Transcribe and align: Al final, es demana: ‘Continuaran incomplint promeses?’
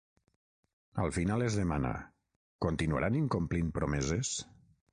Al 1.03 1.13
final, 1.17 1.43
es 1.49 1.59
demana: 1.59 1.93
‘Continuaran 2.67 3.21
incomplint 3.23 3.73
promeses?’ 3.79 4.37